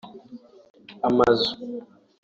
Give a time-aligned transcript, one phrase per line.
[1.07, 1.45] amazu